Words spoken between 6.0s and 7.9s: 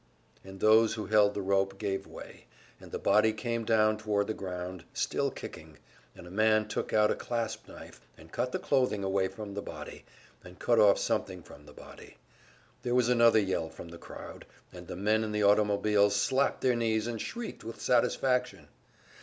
and a man took out a clasp